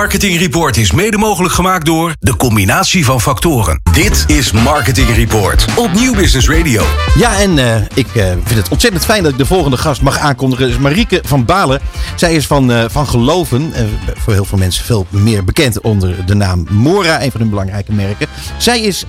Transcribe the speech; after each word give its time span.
Marketing 0.00 0.38
Report 0.38 0.76
is 0.76 0.92
mede 0.92 1.16
mogelijk 1.16 1.54
gemaakt 1.54 1.86
door 1.86 2.14
de 2.20 2.36
combinatie 2.36 3.04
van 3.04 3.20
factoren. 3.20 3.80
Dit 3.92 4.24
is 4.26 4.52
Marketing 4.52 5.08
Report 5.08 5.66
op 5.76 5.92
Nieuw 5.92 6.14
Business 6.14 6.48
Radio. 6.48 6.82
Ja, 7.16 7.38
en 7.38 7.56
uh, 7.56 7.76
ik 7.94 8.14
uh, 8.14 8.30
vind 8.30 8.54
het 8.54 8.68
ontzettend 8.68 9.04
fijn 9.04 9.22
dat 9.22 9.32
ik 9.32 9.38
de 9.38 9.46
volgende 9.46 9.76
gast 9.76 10.02
mag 10.02 10.18
aankondigen. 10.18 10.68
is 10.68 10.78
Marieke 10.78 11.20
van 11.24 11.44
Balen. 11.44 11.80
Zij 12.16 12.34
is 12.34 12.46
van, 12.46 12.70
uh, 12.70 12.84
van 12.88 13.06
Geloven. 13.06 13.72
voor 14.16 14.32
heel 14.32 14.44
veel 14.44 14.58
mensen 14.58 14.84
veel 14.84 15.06
meer 15.08 15.44
bekend 15.44 15.80
onder 15.80 16.26
de 16.26 16.34
naam 16.34 16.66
Mora. 16.70 17.22
Een 17.22 17.30
van 17.30 17.40
hun 17.40 17.50
belangrijke 17.50 17.92
merken. 17.92 18.26
Zij 18.58 18.80
is 18.80 19.04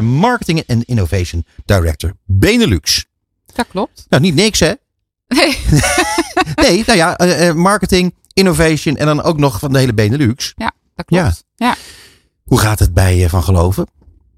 Marketing 0.00 0.62
en 0.66 0.84
Innovation 0.84 1.44
Director 1.64 2.12
Benelux. 2.26 3.06
Dat 3.54 3.66
klopt. 3.70 4.06
Nou, 4.08 4.22
niet 4.22 4.34
niks 4.34 4.60
hè? 4.60 4.72
Nee. 5.28 5.58
nee, 6.64 6.82
nou 6.86 6.98
ja, 6.98 7.16
marketing, 7.54 8.14
innovation 8.40 8.96
en 8.96 9.06
dan 9.06 9.22
ook 9.22 9.38
nog 9.38 9.58
van 9.58 9.72
de 9.72 9.78
hele 9.78 9.94
Benelux. 9.94 10.52
Ja, 10.56 10.72
dat 10.94 11.06
klopt. 11.06 11.44
Ja. 11.56 11.66
ja. 11.66 11.74
Hoe 12.44 12.58
gaat 12.58 12.78
het 12.78 12.94
bij 12.94 13.28
Van 13.28 13.42
Geloven? 13.42 13.86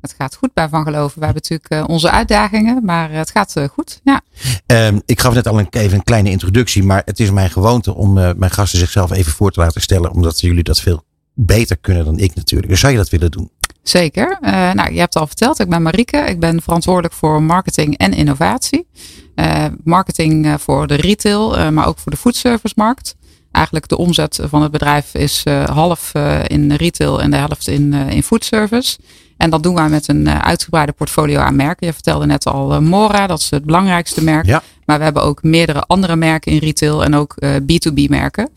Het 0.01 0.15
gaat 0.19 0.35
goed 0.35 0.53
bij 0.55 0.69
Van 0.69 0.85
Geloven. 0.85 1.19
We 1.19 1.25
hebben 1.25 1.43
natuurlijk 1.49 1.91
onze 1.91 2.11
uitdagingen, 2.11 2.85
maar 2.85 3.11
het 3.11 3.31
gaat 3.31 3.57
goed. 3.73 4.01
Ja. 4.05 4.21
Um, 4.67 5.03
ik 5.07 5.21
gaf 5.21 5.35
net 5.35 5.49
al 5.49 5.59
een, 5.59 5.67
even 5.71 5.97
een 5.97 6.05
kleine 6.05 6.31
introductie, 6.31 6.83
maar 6.83 7.03
het 7.05 7.21
is 7.21 7.31
mijn 7.31 7.51
gewoonte 7.51 7.95
om 7.95 8.19
uh, 8.19 8.31
mijn 8.37 8.51
gasten 8.51 8.79
zichzelf 8.79 9.11
even 9.11 9.33
voor 9.33 9.51
te 9.51 9.61
laten 9.61 9.81
stellen, 9.81 10.11
omdat 10.11 10.41
jullie 10.41 10.63
dat 10.63 10.81
veel 10.81 11.05
beter 11.35 11.77
kunnen 11.77 12.05
dan 12.05 12.19
ik 12.19 12.35
natuurlijk. 12.35 12.71
Dus 12.71 12.81
zou 12.81 12.93
je 12.93 12.99
dat 12.99 13.09
willen 13.09 13.31
doen? 13.31 13.51
Zeker. 13.83 14.39
Uh, 14.41 14.73
nou, 14.73 14.93
je 14.93 14.99
hebt 14.99 15.17
al 15.17 15.27
verteld, 15.27 15.59
ik 15.59 15.69
ben 15.69 15.83
Marieke. 15.83 16.17
Ik 16.17 16.41
ben 16.41 16.63
verantwoordelijk 16.63 17.15
voor 17.15 17.43
marketing 17.43 17.99
en 17.99 18.13
innovatie. 18.13 18.87
Uh, 19.35 19.65
marketing 19.85 20.55
voor 20.59 20.87
de 20.87 20.95
retail, 20.95 21.73
maar 21.73 21.87
ook 21.87 21.99
voor 21.99 22.13
de 22.13 22.19
foodservice-markt. 22.19 23.15
Eigenlijk 23.53 23.89
de 23.89 23.97
omzet 23.97 24.41
van 24.43 24.63
het 24.63 24.71
bedrijf 24.71 25.15
is 25.15 25.45
half 25.65 26.13
in 26.47 26.73
retail 26.73 27.23
en 27.23 27.31
de 27.31 27.37
helft 27.37 27.69
in, 27.69 27.93
in 27.93 28.23
foodservice. 28.23 28.99
En 29.37 29.51
dat 29.51 29.63
doen 29.63 29.75
wij 29.75 29.89
met 29.89 30.09
een 30.09 30.29
uitgebreide 30.29 30.93
portfolio 30.93 31.41
aan 31.41 31.57
merken. 31.57 31.87
Je 31.87 31.93
vertelde 31.93 32.27
net 32.27 32.47
al 32.47 32.81
Mora, 32.81 33.27
dat 33.27 33.39
is 33.39 33.51
het 33.51 33.65
belangrijkste 33.65 34.25
merk. 34.25 34.47
Ja. 34.47 34.63
Maar 34.85 34.99
we 34.99 35.05
hebben 35.05 35.23
ook 35.23 35.43
meerdere 35.43 35.81
andere 35.87 36.17
merken 36.17 36.53
in 36.53 36.59
retail 36.59 37.05
en 37.05 37.15
ook 37.15 37.37
B2B 37.43 38.09
merken. 38.09 38.51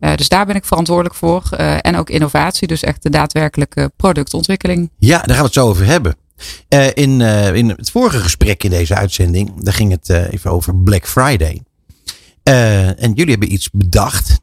Uh, 0.00 0.14
dus 0.14 0.28
daar 0.28 0.46
ben 0.46 0.54
ik 0.54 0.64
verantwoordelijk 0.64 1.14
voor. 1.14 1.42
Uh, 1.52 1.76
en 1.80 1.96
ook 1.96 2.10
innovatie, 2.10 2.68
dus 2.68 2.82
echt 2.82 3.02
de 3.02 3.10
daadwerkelijke 3.10 3.92
productontwikkeling. 3.96 4.90
Ja, 4.98 5.16
daar 5.16 5.28
gaan 5.28 5.36
we 5.36 5.42
het 5.42 5.52
zo 5.52 5.68
over 5.68 5.86
hebben. 5.86 6.16
Uh, 6.68 6.86
in, 6.86 7.20
in 7.54 7.68
het 7.68 7.90
vorige 7.90 8.18
gesprek 8.18 8.64
in 8.64 8.70
deze 8.70 8.94
uitzending, 8.94 9.62
daar 9.62 9.74
ging 9.74 9.90
het 9.90 10.08
even 10.08 10.50
over 10.50 10.76
Black 10.76 11.06
Friday. 11.06 11.62
En 12.52 13.12
jullie 13.12 13.30
hebben 13.30 13.52
iets 13.52 13.70
bedacht. 13.70 14.40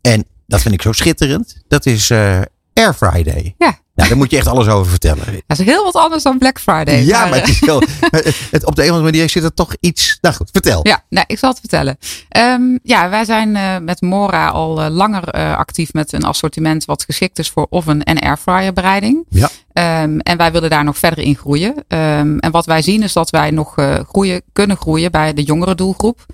En 0.00 0.24
dat 0.46 0.60
vind 0.60 0.74
ik 0.74 0.82
zo 0.82 0.92
schitterend. 0.92 1.62
Dat 1.68 1.86
is 1.86 2.10
Air 2.10 2.94
Friday. 2.94 3.54
Ja. 3.58 3.78
Nou, 3.98 4.10
daar 4.10 4.18
moet 4.18 4.30
je 4.30 4.36
echt 4.36 4.46
alles 4.46 4.68
over 4.68 4.90
vertellen. 4.90 5.24
Dat 5.46 5.58
is 5.58 5.66
heel 5.66 5.84
wat 5.84 5.94
anders 5.94 6.22
dan 6.22 6.38
Black 6.38 6.60
Friday. 6.60 7.04
Ja, 7.04 7.26
maar, 7.26 7.38
het 7.38 7.48
is 7.48 7.60
wel, 7.60 7.82
het, 8.50 8.64
op 8.64 8.76
de 8.76 8.82
een 8.82 8.88
of 8.88 8.94
andere 8.94 9.02
manier 9.02 9.30
zit 9.30 9.42
er 9.42 9.54
toch 9.54 9.76
iets. 9.80 10.18
Nou 10.20 10.34
goed, 10.34 10.48
vertel. 10.52 10.80
Ja, 10.82 11.04
nou, 11.08 11.24
ik 11.28 11.38
zal 11.38 11.50
het 11.50 11.58
vertellen. 11.58 11.98
Um, 12.36 12.78
ja, 12.82 13.08
wij 13.08 13.24
zijn 13.24 13.54
uh, 13.54 13.78
met 13.78 14.00
Mora 14.00 14.48
al 14.48 14.84
uh, 14.84 14.90
langer 14.90 15.36
uh, 15.36 15.56
actief 15.56 15.92
met 15.92 16.12
een 16.12 16.24
assortiment 16.24 16.84
wat 16.84 17.04
geschikt 17.04 17.38
is 17.38 17.50
voor 17.50 17.66
oven- 17.70 18.02
en 18.02 18.18
airfryer 18.18 18.72
bereiding. 18.72 19.26
Ja. 19.28 19.50
Um, 19.78 20.20
en 20.20 20.36
wij 20.36 20.52
willen 20.52 20.70
daar 20.70 20.84
nog 20.84 20.98
verder 20.98 21.24
in 21.24 21.36
groeien. 21.36 21.74
Um, 21.88 22.38
en 22.38 22.50
wat 22.50 22.66
wij 22.66 22.82
zien 22.82 23.02
is 23.02 23.12
dat 23.12 23.30
wij 23.30 23.50
nog 23.50 23.74
groeien, 24.08 24.42
kunnen 24.52 24.76
groeien 24.76 25.10
bij 25.10 25.34
de 25.34 25.42
jongere 25.42 25.74
doelgroep. 25.74 26.26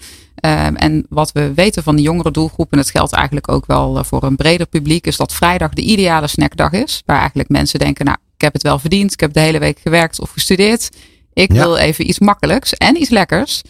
Um, 0.44 0.76
en 0.76 1.06
wat 1.08 1.32
we 1.32 1.54
weten 1.54 1.82
van 1.82 1.96
de 1.96 2.02
jongere 2.02 2.30
doelgroep, 2.30 2.72
en 2.72 2.78
dat 2.78 2.90
geldt 2.90 3.12
eigenlijk 3.12 3.52
ook 3.52 3.66
wel 3.66 4.04
voor 4.04 4.22
een 4.22 4.36
breder 4.36 4.66
publiek, 4.66 5.06
is 5.06 5.16
dat 5.16 5.34
vrijdag 5.34 5.72
de 5.72 5.82
ideale 5.82 6.26
snackdag 6.26 6.72
is. 6.72 7.02
Waar 7.06 7.18
eigenlijk 7.18 7.48
mensen 7.48 7.78
denken, 7.78 8.04
nou, 8.04 8.16
ik 8.34 8.40
heb 8.40 8.52
het 8.52 8.62
wel 8.62 8.78
verdiend, 8.78 9.12
ik 9.12 9.20
heb 9.20 9.32
de 9.32 9.40
hele 9.40 9.58
week 9.58 9.78
gewerkt 9.78 10.20
of 10.20 10.30
gestudeerd. 10.30 10.90
Ik 11.32 11.52
ja. 11.52 11.58
wil 11.58 11.76
even 11.76 12.08
iets 12.08 12.18
makkelijks 12.18 12.74
en 12.74 13.00
iets 13.00 13.10
lekkers. 13.10 13.62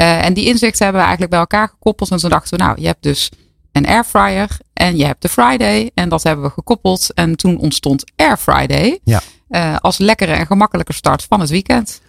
Uh, 0.00 0.24
en 0.24 0.34
die 0.34 0.46
inzichten 0.46 0.84
hebben 0.84 1.02
we 1.02 1.08
eigenlijk 1.08 1.30
bij 1.30 1.40
elkaar 1.40 1.68
gekoppeld. 1.68 2.10
En 2.10 2.16
toen 2.16 2.30
dachten 2.30 2.58
we, 2.58 2.64
nou, 2.64 2.80
je 2.80 2.86
hebt 2.86 3.02
dus 3.02 3.30
een 3.72 3.86
airfryer 3.86 4.58
en 4.72 4.96
je 4.96 5.04
hebt 5.04 5.22
de 5.22 5.28
Friday. 5.28 5.90
En 5.94 6.08
dat 6.08 6.22
hebben 6.22 6.44
we 6.44 6.50
gekoppeld. 6.50 7.10
En 7.14 7.36
toen 7.36 7.58
ontstond 7.58 8.04
Air 8.16 8.36
Friday 8.36 9.00
ja. 9.04 9.22
uh, 9.48 9.76
als 9.76 9.98
lekkere 9.98 10.32
en 10.32 10.46
gemakkelijke 10.46 10.92
start 10.92 11.26
van 11.28 11.40
het 11.40 11.50
weekend. 11.50 12.00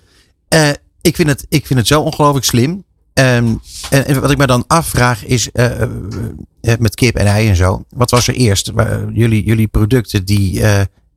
Uh, 0.53 0.69
ik, 1.01 1.16
vind 1.16 1.29
het, 1.29 1.46
ik 1.50 1.66
vind 1.66 1.79
het 1.79 1.88
zo 1.88 2.01
ongelooflijk 2.01 2.46
slim. 2.46 2.84
Um, 3.13 3.62
en 3.90 4.22
wat 4.22 4.31
ik 4.31 4.38
me 4.38 4.47
dan 4.47 4.63
afvraag 4.68 5.25
is, 5.25 5.50
uh, 5.53 5.72
met 6.79 6.96
kip 6.96 7.16
en 7.16 7.25
ei 7.25 7.50
en 7.50 7.56
zo. 7.56 7.84
Wat 7.90 8.12
was 8.12 8.28
er 8.28 8.34
eerst? 8.34 8.72
Jullie, 9.13 9.44
jullie 9.44 9.68
producten 9.68 10.25
die 10.25 10.62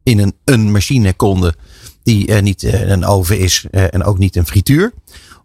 in 0.03 0.19
een, 0.19 0.34
een 0.45 0.71
machine 0.71 1.13
konden. 1.13 1.55
Die 2.03 2.33
niet 2.33 2.63
een 2.63 3.05
oven 3.05 3.39
is 3.39 3.67
en 3.71 4.05
ook 4.05 4.19
niet 4.19 4.37
een 4.37 4.47
frituur. 4.47 4.93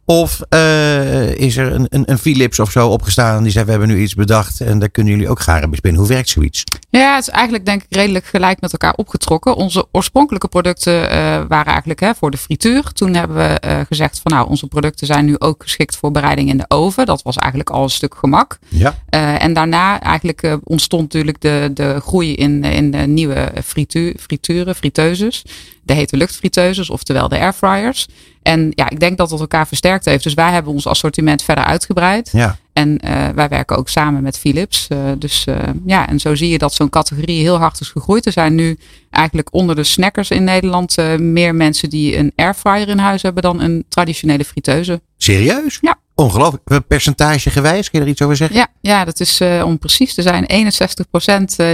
Of 0.06 0.42
uh, 0.50 1.36
is 1.36 1.58
er 1.58 1.72
een, 1.72 1.86
een, 1.90 2.12
een, 2.12 2.18
Philips 2.18 2.60
of 2.60 2.72
zo 2.72 2.88
opgestaan 2.88 3.38
en 3.38 3.44
die 3.44 3.52
zei 3.52 3.66
we 3.66 3.72
hebben 3.72 3.90
nu 3.90 4.02
iets 4.02 4.14
bedacht 4.14 4.62
en 4.62 4.80
daar 4.80 4.90
kunnen 4.90 5.14
jullie 5.14 5.30
ook 5.30 5.40
garen 5.40 5.70
bespinnen. 5.70 6.00
Hoe 6.00 6.10
werkt 6.10 6.30
zoiets? 6.30 6.64
Ja, 6.90 7.16
het 7.16 7.28
is 7.28 7.34
eigenlijk 7.34 7.66
denk 7.66 7.84
ik 7.84 7.96
redelijk 7.96 8.26
gelijk 8.26 8.62
met 8.62 8.72
elkaar 8.72 8.94
opgetrokken. 8.96 9.56
Onze 9.56 9.86
oorspronkelijke 9.92 10.48
producten 10.48 10.94
uh, 10.94 11.10
waren 11.48 11.66
eigenlijk 11.66 12.00
hè, 12.00 12.16
voor 12.16 12.32
de 12.32 12.38
frituur. 12.38 12.84
Toen 12.94 13.14
hebben 13.14 13.38
we 13.38 13.62
uh, 13.66 13.80
gezegd 13.88 14.20
van 14.24 14.32
nou 14.32 14.50
onze 14.50 14.68
producten 14.68 15.08
zijn 15.08 15.26
nu 15.26 15.36
ook 15.40 15.64
geschikt 15.64 15.96
voor 15.96 16.12
bereiding 16.12 16.50
in 16.50 16.58
de 16.58 16.66
oven. 16.68 17.06
Dat 17.06 17.22
was 17.22 17.36
eigenlijk 17.36 17.70
al 17.70 17.84
een 17.84 17.90
stuk 17.90 18.16
gemak. 18.16 18.60
Ja. 18.68 18.96
en 19.38 19.54
daarna 19.54 20.02
eigenlijk 20.02 20.58
ontstond 20.64 21.02
natuurlijk 21.02 21.42
de, 21.42 21.72
de 21.74 22.00
groei 22.00 22.36
in, 22.36 22.64
in 22.64 22.92
de 22.92 22.98
nieuwe 22.98 23.52
frituur, 23.64 24.16
frituren, 24.20 24.76
friteuses. 24.76 25.44
De 25.92 25.98
hete 25.98 26.18
luchtfriteuses, 26.18 26.90
oftewel 26.90 27.28
de 27.28 27.40
airfryers. 27.40 28.08
En 28.42 28.72
ja, 28.76 28.90
ik 28.90 29.00
denk 29.00 29.18
dat 29.18 29.32
het 29.32 29.40
elkaar 29.40 29.68
versterkt 29.68 30.06
heeft. 30.06 30.24
Dus 30.24 30.34
wij 30.34 30.52
hebben 30.52 30.74
ons 30.74 30.88
assortiment 30.88 31.44
verder 31.44 31.64
uitgebreid. 31.64 32.30
Ja. 32.32 32.58
En 32.74 33.00
uh, 33.06 33.30
wij 33.30 33.48
werken 33.48 33.78
ook 33.78 33.90
samen 33.90 34.24
met 34.24 34.38
Philips. 34.38 34.88
Uh, 34.90 35.00
dus 35.18 35.46
uh, 35.50 35.56
ja, 35.86 36.08
en 36.08 36.20
zo 36.20 36.36
zie 36.36 36.50
je 36.50 36.58
dat 36.58 36.74
zo'n 36.74 36.90
categorie 36.90 37.42
heel 37.42 37.58
hard 37.58 37.80
is 37.80 37.90
gegroeid. 37.90 38.26
Er 38.26 38.32
zijn 38.32 38.56
nu 38.56 38.78
eigenlijk 39.10 39.54
onder 39.54 39.76
de 39.76 39.84
snackers 39.84 40.30
in 40.30 40.44
Nederland 40.44 40.98
meer 41.18 41.56
mensen 41.56 41.90
die 41.90 42.18
een 42.18 42.32
airfryer 42.36 42.88
in 42.88 42.98
huis 42.98 43.22
hebben 43.22 43.44
dan 43.44 43.62
een 43.62 43.86
traditionele 43.90 44.46
friteuse. 44.46 45.02
Serieus? 45.18 45.78
Ja. 45.82 45.98
Ongelooflijk. 46.22 46.88
Percentage 46.88 47.50
gewijs, 47.50 47.90
kun 47.90 48.00
je 48.00 48.06
er 48.06 48.12
iets 48.12 48.22
over 48.22 48.36
zeggen? 48.36 48.58
Ja, 48.58 48.68
ja 48.82 49.06
dat 49.06 49.20
is 49.20 49.42
uh, 49.42 49.64
om 49.66 49.80
precies 49.80 50.14
te 50.14 50.22
zijn 50.22 50.74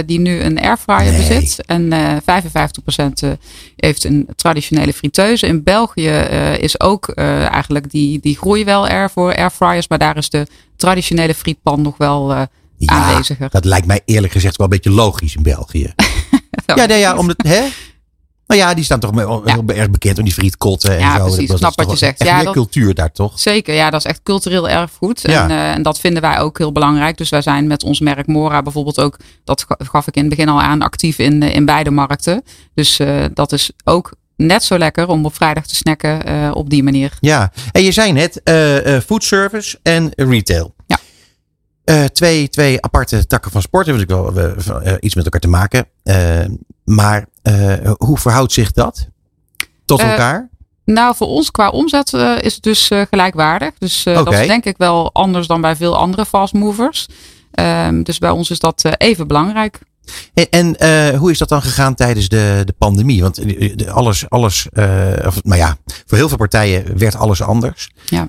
61% 0.02 0.06
die 0.06 0.20
nu 0.20 0.40
een 0.40 0.60
airfryer 0.60 1.12
nee. 1.12 1.28
bezit. 1.28 1.66
En 1.66 1.92
uh, 1.92 2.16
55% 2.16 3.38
heeft 3.76 4.04
een 4.04 4.28
traditionele 4.36 4.92
friteuse. 4.92 5.46
In 5.46 5.62
België 5.62 6.08
uh, 6.08 6.58
is 6.58 6.80
ook 6.80 7.08
eigenlijk 7.08 7.90
die, 7.90 8.20
die 8.20 8.36
groei 8.36 8.64
wel 8.64 8.88
er 8.88 9.10
voor 9.10 9.36
airfryers. 9.36 9.88
Maar 9.88 9.98
daar 9.98 10.16
is 10.16 10.30
de 10.30 10.46
traditionele 10.76 11.34
frietpan 11.34 11.82
nog 11.82 11.96
wel 11.96 12.32
ja, 12.32 12.48
aanweziger. 12.86 13.50
Dat 13.50 13.64
lijkt 13.64 13.86
mij 13.86 14.00
eerlijk 14.04 14.32
gezegd 14.32 14.56
wel 14.56 14.66
een 14.66 14.72
beetje 14.72 14.90
logisch 14.90 15.36
in 15.36 15.42
België. 15.42 15.94
ja, 16.74 16.86
nee, 16.86 16.98
ja, 16.98 17.16
omdat, 17.16 17.36
hè? 17.46 17.66
Nou 18.48 18.60
ja, 18.60 18.74
die 18.74 18.84
staan 18.84 19.00
toch 19.00 19.14
heel 19.14 19.42
ja. 19.44 19.74
erg 19.74 19.90
bekend 19.90 20.18
om 20.18 20.24
die 20.24 20.32
frietkotten 20.32 20.92
en 20.92 20.98
ja, 20.98 21.16
zo. 21.16 21.24
Precies, 21.24 21.48
dat 21.48 21.58
snap 21.58 21.76
wat 21.76 21.90
je 21.90 21.96
zegt. 21.96 22.20
Echt 22.20 22.30
ja, 22.30 22.42
dat, 22.42 22.52
cultuur 22.52 22.94
daar 22.94 23.12
toch? 23.12 23.38
Zeker, 23.40 23.74
ja, 23.74 23.90
dat 23.90 24.00
is 24.00 24.06
echt 24.06 24.20
cultureel 24.22 24.68
erfgoed. 24.68 25.20
Ja. 25.22 25.42
En, 25.42 25.50
uh, 25.50 25.70
en 25.70 25.82
dat 25.82 26.00
vinden 26.00 26.22
wij 26.22 26.38
ook 26.38 26.58
heel 26.58 26.72
belangrijk. 26.72 27.16
Dus 27.16 27.28
wij 27.28 27.42
zijn 27.42 27.66
met 27.66 27.84
ons 27.84 28.00
merk 28.00 28.26
Mora 28.26 28.62
bijvoorbeeld 28.62 29.00
ook, 29.00 29.16
dat 29.44 29.66
gaf 29.68 30.06
ik 30.06 30.14
in 30.14 30.20
het 30.20 30.30
begin 30.30 30.48
al 30.48 30.62
aan, 30.62 30.82
actief 30.82 31.18
in, 31.18 31.42
in 31.42 31.64
beide 31.64 31.90
markten. 31.90 32.42
Dus 32.74 33.00
uh, 33.00 33.24
dat 33.34 33.52
is 33.52 33.70
ook 33.84 34.12
net 34.36 34.64
zo 34.64 34.78
lekker 34.78 35.08
om 35.08 35.24
op 35.24 35.34
vrijdag 35.34 35.66
te 35.66 35.74
snacken 35.74 36.28
uh, 36.28 36.50
op 36.54 36.70
die 36.70 36.82
manier. 36.82 37.12
Ja, 37.20 37.52
en 37.72 37.82
je 37.82 37.92
zei 37.92 38.12
net 38.12 38.40
uh, 38.44 39.00
food 39.00 39.24
service 39.24 39.78
en 39.82 40.12
retail. 40.16 40.74
Uh, 41.88 42.04
twee, 42.04 42.48
twee 42.48 42.82
aparte 42.82 43.26
takken 43.26 43.50
van 43.50 43.62
sport 43.62 43.86
hebben 43.86 44.06
natuurlijk 44.06 44.66
wel 44.66 44.82
uh, 44.86 44.92
iets 45.00 45.14
met 45.14 45.24
elkaar 45.24 45.40
te 45.40 45.48
maken. 45.48 45.86
Uh, 46.04 46.44
maar 46.84 47.26
hoe 47.96 48.18
verhoudt 48.18 48.52
zich 48.52 48.72
dat 48.72 49.08
tot 49.84 50.00
elkaar? 50.00 50.48
Nou, 50.84 51.16
voor 51.16 51.26
ons 51.26 51.50
qua 51.50 51.70
omzet 51.70 52.12
is 52.40 52.54
het 52.54 52.62
dus 52.62 52.90
gelijkwaardig. 53.10 53.70
Dus 53.78 54.06
okay. 54.06 54.24
dat 54.24 54.32
is 54.32 54.46
denk 54.46 54.64
ik 54.64 54.76
wel 54.76 55.12
anders 55.12 55.46
dan 55.46 55.60
bij 55.60 55.76
veel 55.76 55.96
andere 55.96 56.26
fast 56.26 56.52
movers. 56.52 57.06
Ehm, 57.50 58.02
dus 58.02 58.18
bij 58.18 58.30
ons 58.30 58.50
is 58.50 58.58
dat 58.58 58.84
even 58.96 59.26
belangrijk. 59.26 59.78
En, 60.34 60.76
en 60.76 61.16
hoe 61.16 61.30
is 61.30 61.38
dat 61.38 61.48
dan 61.48 61.62
gegaan 61.62 61.94
tijdens 61.94 62.28
de, 62.28 62.62
de 62.64 62.74
pandemie? 62.78 63.22
Want 63.22 63.40
alles, 63.88 64.30
alles 64.30 64.68
of, 65.26 65.44
nou 65.44 65.60
ja, 65.60 65.76
voor 66.06 66.18
heel 66.18 66.28
veel 66.28 66.36
partijen 66.36 66.98
werd 66.98 67.16
alles 67.16 67.42
anders. 67.42 67.90
Ja. 68.06 68.28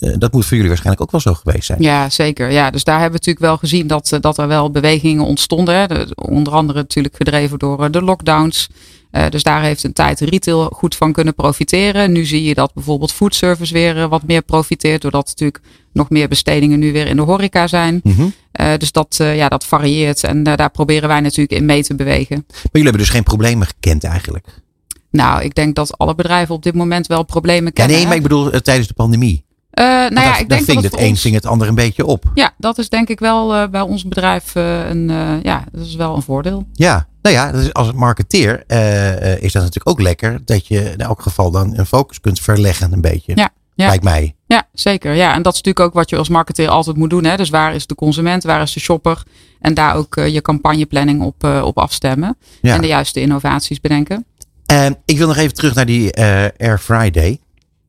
Uh, 0.00 0.14
dat 0.18 0.32
moet 0.32 0.44
voor 0.44 0.52
jullie 0.52 0.68
waarschijnlijk 0.68 1.02
ook 1.02 1.10
wel 1.10 1.20
zo 1.20 1.34
geweest 1.34 1.64
zijn. 1.64 1.82
Ja, 1.82 2.10
zeker. 2.10 2.50
Ja, 2.50 2.70
dus 2.70 2.84
daar 2.84 3.00
hebben 3.00 3.20
we 3.20 3.26
natuurlijk 3.26 3.46
wel 3.46 3.56
gezien 3.56 3.86
dat, 3.86 4.18
dat 4.20 4.38
er 4.38 4.48
wel 4.48 4.70
bewegingen 4.70 5.24
ontstonden. 5.24 5.74
Hè. 5.74 5.86
onder 6.14 6.52
andere 6.52 6.78
natuurlijk 6.78 7.16
gedreven 7.16 7.58
door 7.58 7.90
de 7.90 8.02
lockdowns. 8.02 8.68
Uh, 9.12 9.28
dus 9.28 9.42
daar 9.42 9.62
heeft 9.62 9.84
een 9.84 9.92
tijd 9.92 10.20
retail 10.20 10.64
goed 10.64 10.96
van 10.96 11.12
kunnen 11.12 11.34
profiteren. 11.34 12.12
Nu 12.12 12.24
zie 12.24 12.42
je 12.42 12.54
dat 12.54 12.74
bijvoorbeeld 12.74 13.12
foodservice 13.12 13.72
weer 13.72 13.96
uh, 13.96 14.06
wat 14.06 14.22
meer 14.26 14.42
profiteert. 14.42 15.02
Doordat 15.02 15.26
natuurlijk 15.26 15.60
nog 15.92 16.10
meer 16.10 16.28
bestedingen 16.28 16.78
nu 16.78 16.92
weer 16.92 17.06
in 17.06 17.16
de 17.16 17.22
horeca 17.22 17.66
zijn. 17.66 18.00
Mm 18.02 18.12
-hmm. 18.12 18.32
uh, 18.60 18.76
dus 18.78 18.92
dat, 18.92 19.16
ja, 19.18 19.48
dat 19.48 19.66
varieert. 19.66 20.24
En 20.24 20.42
daar 20.42 20.70
proberen 20.70 21.08
wij 21.08 21.20
natuurlijk 21.20 21.60
in 21.60 21.64
mee 21.64 21.82
te 21.82 21.94
bewegen. 21.94 22.44
Maar 22.46 22.62
jullie 22.62 22.88
hebben 22.88 23.02
dus 23.02 23.10
geen 23.10 23.22
problemen 23.22 23.66
gekend 23.66 24.04
eigenlijk? 24.04 24.46
Nou, 25.10 25.42
ik 25.42 25.54
denk 25.54 25.74
dat 25.74 25.98
alle 25.98 26.14
bedrijven 26.14 26.54
op 26.54 26.62
dit 26.62 26.74
moment 26.74 27.06
wel 27.06 27.24
problemen 27.24 27.72
kennen. 27.72 27.94
Ja, 27.94 28.00
nee, 28.00 28.08
maar 28.08 28.16
ik 28.16 28.22
bedoel 28.22 28.60
tijdens 28.60 28.88
de 28.88 28.94
pandemie. 28.94 29.44
Uh, 29.80 29.86
nou 29.86 30.20
ja, 30.20 30.38
ik 30.38 30.48
denk 30.48 30.66
dat 30.66 30.74
het, 30.74 31.00
het 31.00 31.24
een 31.24 31.34
het 31.34 31.46
ander 31.46 31.68
een 31.68 31.74
beetje 31.74 32.06
op. 32.06 32.24
Ja, 32.34 32.52
dat 32.58 32.78
is 32.78 32.88
denk 32.88 33.08
ik 33.08 33.18
wel 33.18 33.54
uh, 33.54 33.68
bij 33.68 33.80
ons 33.80 34.08
bedrijf 34.08 34.54
uh, 34.54 34.88
een, 34.88 35.08
ja, 35.42 35.64
dat 35.72 35.86
is 35.86 35.94
wel 35.94 36.16
een 36.16 36.22
voordeel. 36.22 36.66
Ja, 36.72 37.06
nou 37.22 37.34
ja, 37.34 37.52
dus 37.52 37.72
als 37.72 37.92
marketeer 37.92 38.58
is 39.42 39.52
dat 39.52 39.62
natuurlijk 39.62 39.88
ook 39.88 40.00
lekker 40.00 40.40
dat 40.44 40.66
je 40.66 40.92
in 40.92 40.98
elk 40.98 41.22
geval 41.22 41.50
dan 41.50 41.78
een 41.78 41.86
focus 41.86 42.20
kunt 42.20 42.40
verleggen 42.40 42.92
een 42.92 43.00
beetje. 43.00 43.32
Ja. 43.34 43.48
Ja. 43.74 43.86
Lijkt 43.86 44.04
mij. 44.04 44.34
Ja, 44.46 44.68
zeker. 44.72 45.14
Ja, 45.14 45.34
en 45.34 45.42
dat 45.42 45.52
is 45.52 45.62
natuurlijk 45.62 45.86
ook 45.86 45.94
wat 45.94 46.10
je 46.10 46.16
als 46.16 46.28
marketeer 46.28 46.68
altijd 46.68 46.96
moet 46.96 47.10
doen. 47.10 47.24
Hè? 47.24 47.36
Dus 47.36 47.50
waar 47.50 47.74
is 47.74 47.86
de 47.86 47.94
consument, 47.94 48.42
waar 48.42 48.62
is 48.62 48.72
de 48.72 48.80
shopper? 48.80 49.22
En 49.60 49.74
daar 49.74 49.94
ook 49.94 50.14
je 50.14 50.42
campagneplanning 50.42 51.22
op, 51.22 51.44
op 51.44 51.78
afstemmen. 51.78 52.36
Ja. 52.60 52.74
En 52.74 52.80
de 52.80 52.86
juiste 52.86 53.20
innovaties 53.20 53.80
bedenken. 53.80 54.26
ik 55.04 55.18
wil 55.18 55.26
nog 55.26 55.36
even 55.36 55.54
terug 55.54 55.74
naar 55.74 55.86
die 55.86 56.16
Air 56.56 56.78
Friday. 56.78 57.40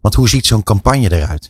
Want 0.02 0.16
hoe 0.16 0.30
ziet 0.30 0.46
zo'n 0.46 0.64
campagne 0.64 1.12
eruit? 1.12 1.50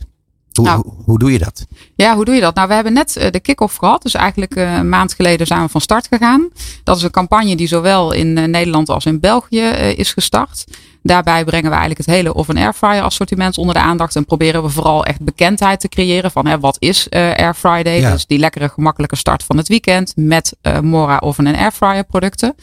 Hoe, 0.52 0.64
nou, 0.64 0.84
hoe, 1.04 1.18
doe 1.18 1.32
je 1.32 1.38
dat? 1.38 1.66
Ja, 1.94 2.14
hoe 2.14 2.24
doe 2.24 2.34
je 2.34 2.40
dat? 2.40 2.54
Nou, 2.54 2.68
we 2.68 2.74
hebben 2.74 2.92
net 2.92 3.28
de 3.30 3.40
kick-off 3.40 3.76
gehad. 3.76 4.02
Dus 4.02 4.14
eigenlijk 4.14 4.56
een 4.56 4.88
maand 4.88 5.14
geleden 5.14 5.46
zijn 5.46 5.62
we 5.62 5.68
van 5.68 5.80
start 5.80 6.06
gegaan. 6.10 6.48
Dat 6.84 6.96
is 6.96 7.02
een 7.02 7.10
campagne 7.10 7.56
die 7.56 7.66
zowel 7.66 8.12
in 8.12 8.32
Nederland 8.32 8.88
als 8.88 9.04
in 9.04 9.20
België 9.20 9.60
is 9.96 10.12
gestart. 10.12 10.64
Daarbij 11.02 11.44
brengen 11.44 11.70
we 11.70 11.76
eigenlijk 11.76 12.06
het 12.06 12.16
hele 12.16 12.34
oven 12.34 12.56
airfryer 12.56 13.02
assortiment 13.02 13.58
onder 13.58 13.74
de 13.74 13.80
aandacht. 13.80 14.16
En 14.16 14.24
proberen 14.24 14.62
we 14.62 14.68
vooral 14.68 15.04
echt 15.04 15.20
bekendheid 15.20 15.80
te 15.80 15.88
creëren 15.88 16.30
van 16.30 16.46
hè, 16.46 16.60
wat 16.60 16.76
is 16.78 17.06
uh, 17.10 17.20
Air 17.20 17.54
Friday. 17.54 18.00
Ja. 18.00 18.12
Dus 18.12 18.26
die 18.26 18.38
lekkere 18.38 18.68
gemakkelijke 18.68 19.16
start 19.16 19.42
van 19.42 19.56
het 19.56 19.68
weekend 19.68 20.12
met 20.16 20.56
uh, 20.62 20.78
Mora 20.78 21.18
oven 21.18 21.46
en 21.46 21.56
airfryer 21.56 22.04
producten. 22.04 22.54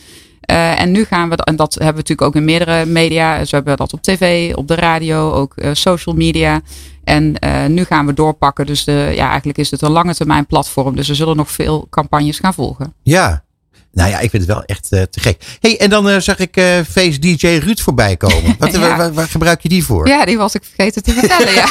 Uh, 0.50 0.82
en 0.82 0.92
nu 0.92 1.06
gaan 1.06 1.30
we, 1.30 1.36
en 1.36 1.56
dat 1.56 1.74
hebben 1.74 1.92
we 1.92 2.00
natuurlijk 2.00 2.28
ook 2.28 2.36
in 2.36 2.46
meerdere 2.46 2.86
media. 2.86 3.38
Dus 3.38 3.50
we 3.50 3.56
hebben 3.56 3.78
dat 3.78 3.94
op 3.94 4.02
tv, 4.02 4.54
op 4.56 4.68
de 4.68 4.76
radio, 4.76 5.32
ook 5.32 5.54
uh, 5.56 5.70
social 5.74 6.16
media. 6.16 6.62
En 7.04 7.36
uh, 7.44 7.66
nu 7.66 7.84
gaan 7.84 8.06
we 8.06 8.14
doorpakken. 8.14 8.66
Dus 8.66 8.84
de, 8.84 9.12
ja, 9.16 9.28
eigenlijk 9.28 9.58
is 9.58 9.72
het 9.72 9.82
een 9.82 9.92
lange 9.92 10.16
termijn 10.16 10.46
platform. 10.46 10.96
Dus 10.96 11.10
er 11.10 11.16
zullen 11.16 11.36
nog 11.36 11.52
veel 11.52 11.88
campagnes 11.90 12.40
gaan 12.40 12.54
volgen. 12.54 12.94
Ja, 13.04 13.44
nou 13.92 14.10
ja, 14.10 14.20
ik 14.20 14.30
vind 14.30 14.44
het 14.44 14.52
wel 14.52 14.64
echt 14.64 14.88
uh, 14.92 15.02
te 15.02 15.20
gek. 15.20 15.58
hey, 15.60 15.80
en 15.80 15.90
dan 15.90 16.10
uh, 16.10 16.20
zag 16.20 16.38
ik 16.40 16.58
uh, 16.58 16.80
Face 16.90 17.20
DJ 17.20 17.48
Ruud 17.48 17.80
voorbij 17.80 18.18
komen. 18.18 18.56
Wat, 18.60 18.72
ja. 18.74 18.80
waar, 18.80 19.14
waar, 19.14 19.28
gebruik 19.28 19.62
je 19.62 19.70
die 19.70 19.86
voor? 19.86 20.08
Ja, 20.08 20.26
die 20.26 20.38
was 20.38 20.56
ik 20.56 20.64
vergeten 20.64 21.04
te 21.04 21.14
vertellen. 21.14 21.54
ja. 21.54 21.70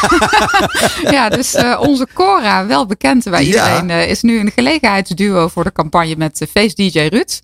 ja, 1.16 1.28
dus 1.28 1.54
onze 1.78 2.06
Cora, 2.14 2.66
wel 2.66 2.86
bekend 2.86 3.24
bij 3.24 3.44
iedereen, 3.44 3.88
ja. 3.88 4.00
is 4.00 4.22
nu 4.22 4.40
een 4.40 4.52
gelegenheidsduo 4.54 5.48
voor 5.48 5.64
de 5.64 5.72
campagne 5.72 6.16
met 6.16 6.46
Face 6.50 6.74
DJ 6.74 6.98
Ruud. 6.98 7.40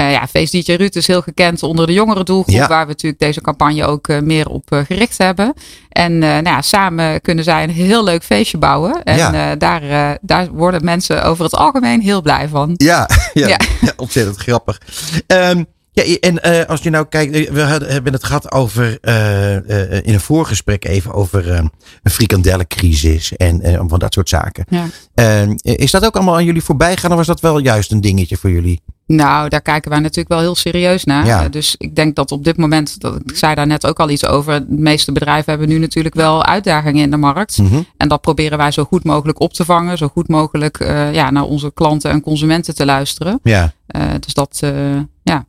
Ja, 0.00 0.26
Face 0.26 0.60
DJ 0.60 0.72
Ruud 0.72 0.94
is 0.94 1.06
heel 1.06 1.22
gekend 1.22 1.62
onder 1.62 1.86
de 1.86 1.92
jongere 1.92 2.24
doelgroep, 2.24 2.54
ja. 2.54 2.68
waar 2.68 2.82
we 2.82 2.88
natuurlijk 2.92 3.22
deze 3.22 3.40
campagne 3.40 3.84
ook 3.84 4.08
meer 4.22 4.48
op 4.48 4.64
gericht 4.86 5.18
hebben. 5.18 5.52
En 5.88 6.18
nou 6.18 6.44
ja, 6.44 6.62
samen 6.62 7.20
kunnen 7.20 7.44
zij 7.44 7.62
een 7.62 7.70
heel 7.70 8.04
leuk 8.04 8.24
feestje 8.24 8.58
bouwen. 8.58 9.02
En 9.02 9.58
daar, 9.58 10.18
daar 10.20 10.48
worden 10.50 10.84
mensen 10.84 11.24
over 11.24 11.44
het 11.44 11.54
algemeen 11.54 12.00
heel 12.00 12.22
blij 12.22 12.48
van. 12.48 12.72
Ja, 12.76 13.08
ja, 13.34 13.48
ja. 13.48 13.58
ontzettend 13.96 14.36
grappig. 14.36 14.80
Um, 15.26 15.66
ja, 16.04 16.16
en 16.20 16.38
uh, 16.46 16.64
als 16.64 16.82
je 16.82 16.90
nou 16.90 17.06
kijkt, 17.08 17.50
we 17.50 17.62
hadden, 17.62 17.88
hebben 17.88 18.12
het 18.12 18.24
gehad 18.24 18.52
over 18.52 18.98
uh, 19.02 19.54
uh, 19.54 19.92
in 19.92 20.14
een 20.14 20.20
voorgesprek 20.20 20.84
even 20.84 21.12
over 21.12 21.50
een 21.50 21.70
frikandellencrisis 22.10 23.36
en 23.36 23.88
van 23.88 23.98
dat 23.98 24.14
soort 24.14 24.28
zaken. 24.28 24.64
Ja. 24.68 24.86
Ehm, 25.14 25.54
is 25.62 25.90
dat 25.90 26.04
ook 26.04 26.14
allemaal 26.14 26.34
aan 26.34 26.44
jullie 26.44 26.62
voorbij 26.62 26.94
gegaan 26.94 27.10
of 27.10 27.16
was 27.16 27.26
dat 27.26 27.40
wel 27.40 27.58
juist 27.58 27.92
een 27.92 28.00
dingetje 28.00 28.36
voor 28.36 28.50
jullie? 28.50 28.80
Nou, 29.06 29.48
daar 29.48 29.62
kijken 29.62 29.90
wij 29.90 30.00
natuurlijk 30.00 30.28
wel 30.28 30.38
heel 30.38 30.54
serieus 30.54 31.04
naar. 31.04 31.26
Ja. 31.26 31.48
Dus 31.48 31.74
ik 31.78 31.96
denk 31.96 32.16
dat 32.16 32.32
op 32.32 32.44
dit 32.44 32.56
moment, 32.56 33.00
dat, 33.00 33.20
ik 33.24 33.36
zei 33.36 33.54
daar 33.54 33.66
net 33.66 33.86
ook 33.86 34.00
al 34.00 34.10
iets 34.10 34.26
over, 34.26 34.66
de 34.68 34.74
meeste 34.74 35.12
bedrijven 35.12 35.50
hebben 35.50 35.68
nu 35.68 35.78
natuurlijk 35.78 36.14
wel 36.14 36.44
uitdagingen 36.44 37.02
in 37.02 37.10
de 37.10 37.16
markt. 37.16 37.58
Mm 37.58 37.68
-hmm. 37.68 37.86
En 37.96 38.08
dat 38.08 38.20
proberen 38.20 38.58
wij 38.58 38.70
zo 38.70 38.84
goed 38.84 39.04
mogelijk 39.04 39.40
op 39.40 39.52
te 39.52 39.64
vangen, 39.64 39.98
zo 39.98 40.08
goed 40.08 40.28
mogelijk 40.28 40.78
ja, 41.12 41.30
naar 41.30 41.42
onze 41.42 41.72
klanten 41.74 42.10
en 42.10 42.20
consumenten 42.20 42.74
te 42.74 42.84
luisteren. 42.84 43.40
Ja. 43.42 43.72
Dus 44.20 44.34
dat, 44.34 44.62
ja. 45.22 45.46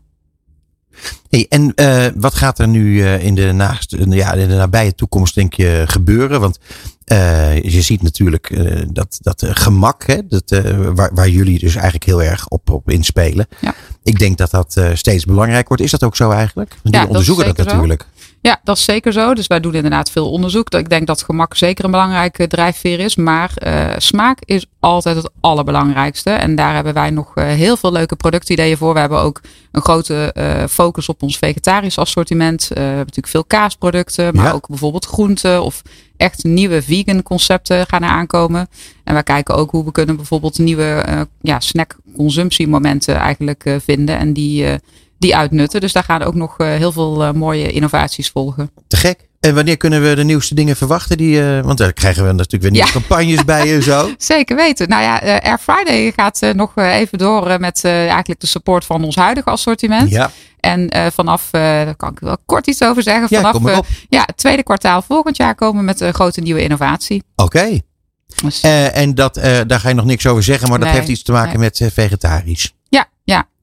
Hey, 1.30 1.45
en 1.50 1.71
uh, 1.75 2.06
wat 2.15 2.36
gaat 2.36 2.59
er 2.59 2.68
nu 2.68 3.06
in, 3.06 3.36
de 3.36 3.51
naaste, 3.51 4.09
ja, 4.09 4.33
in 4.33 4.47
de 4.47 4.56
nabije 4.56 4.95
toekomst, 4.95 5.36
denk 5.36 5.53
je, 5.53 5.83
gebeuren? 5.88 6.39
Want 6.39 6.59
uh, 7.12 7.62
je 7.62 7.81
ziet 7.81 8.01
natuurlijk 8.01 8.59
dat, 8.94 9.18
dat 9.21 9.45
gemak, 9.47 10.07
hè, 10.07 10.27
dat, 10.27 10.62
waar, 10.95 11.12
waar 11.13 11.30
jullie 11.30 11.59
dus 11.59 11.74
eigenlijk 11.74 12.06
heel 12.06 12.24
erg 12.24 12.47
op, 12.47 12.69
op 12.69 12.89
inspelen. 12.89 13.47
Ja. 13.62 13.75
Ik 14.03 14.19
denk 14.19 14.38
dat 14.38 14.51
dat 14.51 14.81
steeds 14.94 15.25
belangrijk 15.25 15.68
wordt. 15.68 15.83
Is 15.83 15.91
dat 15.91 16.03
ook 16.03 16.15
zo 16.15 16.31
eigenlijk? 16.31 16.75
Want 16.83 16.95
ja, 16.95 17.06
onderzoeken 17.06 17.45
dat, 17.45 17.56
dat 17.56 17.65
natuurlijk. 17.65 18.06
Zo. 18.15 18.28
Ja, 18.41 18.59
dat 18.63 18.77
is 18.77 18.83
zeker 18.83 19.13
zo. 19.13 19.33
Dus 19.33 19.47
wij 19.47 19.59
doen 19.59 19.74
inderdaad 19.74 20.12
veel 20.12 20.31
onderzoek. 20.31 20.69
Ik 20.69 20.89
denk 20.89 21.07
dat 21.07 21.24
gemak 21.24 21.56
zeker 21.56 21.86
een 21.86 21.91
belangrijke 21.91 22.47
drijfveer 22.47 23.00
is. 23.00 23.15
Maar 23.15 23.53
smaak 23.97 24.39
is 24.45 24.65
altijd 24.80 25.15
het 25.15 25.31
allerbelangrijkste. 25.39 26.30
En 26.30 26.56
daar 26.56 26.74
hebben 26.74 26.94
wij 26.94 27.09
nog 27.09 27.31
heel 27.36 27.77
veel 27.77 27.91
leuke 27.91 28.15
productideeën 28.15 28.77
voor. 28.77 28.94
We 28.94 29.00
hebben 29.00 29.19
ook 29.19 29.41
een 29.71 29.81
grote 29.81 30.33
focus 30.69 31.09
op 31.09 31.24
ons 31.24 31.38
vegetarisch 31.38 31.97
assortiment. 31.97 32.68
we 32.68 32.80
hebben 32.80 32.97
natuurlijk 32.97 33.27
veel 33.27 33.44
kaasproducten, 33.44 34.36
maar 34.36 34.45
ja. 34.45 34.51
ook 34.51 34.68
bijvoorbeeld 34.68 35.06
groenten 35.06 35.63
of 35.63 35.81
echt 36.18 36.44
nieuwe 36.44 36.81
vegan 36.81 37.24
concepten 37.24 37.86
gaan 37.88 38.03
er 38.03 38.09
aankomen. 38.09 38.68
En 39.03 39.13
wij 39.13 39.24
kijken 39.24 39.56
ook 39.56 39.71
hoe 39.71 39.86
we 39.86 39.91
kunnen 39.91 40.15
bijvoorbeeld 40.15 40.57
nieuwe 40.57 41.27
ja, 41.41 41.59
snack 41.59 41.97
consumptiemomenten 42.15 43.15
eigenlijk 43.15 43.75
vinden 43.83 44.18
en 44.18 44.33
die, 44.33 44.65
die 45.19 45.36
uitnutten. 45.36 45.81
Dus 45.81 45.94
daar 45.94 46.04
gaan 46.04 46.21
ook 46.21 46.36
nog 46.36 46.57
heel 46.57 46.92
veel 46.92 47.33
mooie 47.33 47.71
innovaties 47.71 48.30
volgen. 48.30 48.71
Te 48.88 48.98
gek. 48.98 49.30
En 49.39 49.56
wanneer 49.56 49.77
kunnen 49.77 50.01
we 50.01 50.16
de 50.16 50.24
nieuwste 50.24 50.56
dingen 50.56 50.75
verwachten? 50.75 51.18
Die, 51.18 51.42
uh, 51.42 51.62
want 51.62 51.77
daar 51.77 51.94
krijgen 51.94 52.25
we 52.25 52.31
natuurlijk 52.31 52.62
weer 52.62 52.71
nieuwe 52.71 52.88
ja. 52.88 52.94
campagnes 52.94 53.45
bij 53.45 53.75
en 53.75 53.83
zo. 53.83 54.10
Zeker 54.18 54.56
weten. 54.56 54.89
Nou 54.89 55.01
ja, 55.04 55.39
Air 55.39 55.57
Friday 55.57 56.12
gaat 56.16 56.42
uh, 56.42 56.54
nog 56.54 56.75
even 56.75 57.18
door 57.18 57.60
met 57.60 57.83
eigenlijk 57.83 58.39
de 58.39 58.48
support 58.48 58.86
van 58.86 59.04
ons 59.04 59.16
huidige 59.16 59.50
assortiment. 59.50 60.10
Ja. 60.10 60.31
En 60.60 61.12
vanaf, 61.13 61.48
daar 61.51 61.95
kan 61.95 62.12
ik 62.12 62.19
wel 62.19 62.38
kort 62.45 62.68
iets 62.68 62.83
over 62.83 63.04
zeggen. 63.04 63.27
Vanaf 63.27 63.63
ja, 63.63 63.81
ja, 64.10 64.24
het 64.25 64.38
tweede 64.38 64.63
kwartaal 64.63 65.01
volgend 65.01 65.38
jaar 65.38 65.56
komen 65.56 65.86
met 65.86 66.00
een 66.00 66.13
grote 66.13 66.42
nieuwe 66.42 66.62
innovatie. 66.62 67.24
Oké. 67.36 67.57
Okay. 67.57 67.81
Dus, 68.44 68.62
en 68.94 69.15
dat, 69.15 69.33
daar 69.68 69.80
ga 69.80 69.89
je 69.89 69.95
nog 69.95 70.06
niks 70.06 70.27
over 70.27 70.44
zeggen, 70.44 70.69
maar 70.69 70.80
dat 70.80 70.89
heeft 70.89 71.07
iets 71.07 71.24
te 71.24 71.31
maken 71.31 71.60
nee. 71.60 71.69
met 71.77 71.92
vegetarisch. 71.94 72.74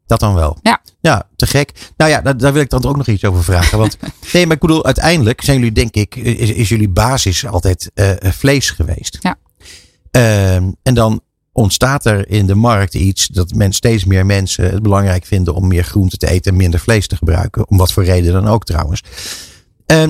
Dat 0.06 0.20
dan 0.20 0.34
wel. 0.34 0.58
Ja. 0.62 0.80
Ja, 1.00 1.28
te 1.36 1.46
gek. 1.46 1.92
Nou 1.96 2.10
ja, 2.10 2.20
daar, 2.20 2.36
daar, 2.36 2.52
wil 2.52 2.62
ik 2.62 2.70
dan 2.70 2.84
ook 2.84 2.96
nog 2.96 3.06
iets 3.06 3.24
over 3.24 3.44
vragen. 3.44 3.78
Want 3.78 3.96
nee, 4.32 4.46
maar 4.46 4.54
ik 4.54 4.60
bedoel, 4.60 4.84
uiteindelijk 4.84 5.42
zijn 5.42 5.58
jullie, 5.58 5.72
denk 5.72 5.94
ik, 5.94 6.16
is, 6.16 6.50
is 6.50 6.68
jullie 6.68 6.88
basis 6.88 7.46
altijd 7.46 7.90
uh, 7.94 8.10
vlees 8.20 8.70
geweest. 8.70 9.18
Ja. 9.20 9.36
Uh, 10.16 10.54
en 10.82 10.94
dan 10.94 11.20
ontstaat 11.52 12.04
er 12.04 12.28
in 12.28 12.46
de 12.46 12.54
markt 12.54 12.94
iets 12.94 13.26
dat 13.26 13.54
men, 13.54 13.72
steeds 13.72 14.04
meer 14.04 14.26
mensen 14.26 14.70
het 14.70 14.82
belangrijk 14.82 15.24
vinden 15.24 15.54
om 15.54 15.66
meer 15.66 15.84
groente 15.84 16.16
te 16.16 16.28
eten 16.28 16.50
en 16.52 16.56
minder 16.56 16.80
vlees 16.80 17.06
te 17.06 17.16
gebruiken. 17.16 17.68
Om 17.68 17.76
wat 17.76 17.92
voor 17.92 18.04
reden 18.04 18.32
dan 18.32 18.46
ook 18.46 18.64
trouwens. 18.64 19.02
Uh, 19.86 20.06